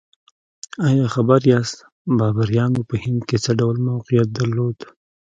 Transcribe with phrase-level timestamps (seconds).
[0.87, 1.77] ایا خبر یاست
[2.17, 4.77] بابریانو په هند کې څه ډول موقعیت درلود؟